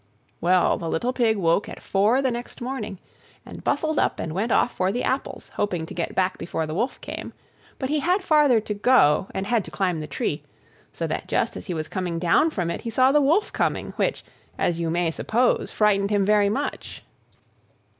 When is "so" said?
10.91-11.05